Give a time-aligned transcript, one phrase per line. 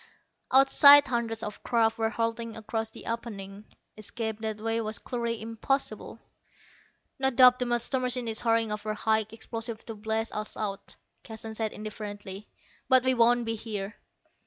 [0.51, 3.65] Outside hundreds of craft were hurtling across the opening.
[3.95, 6.17] Escape that way was clearly impossible.
[7.19, 11.53] "No doubt the master machine is hurrying over high explosives to blast us out," Keston
[11.53, 12.47] said indifferently;
[12.89, 13.95] "but we won't be here."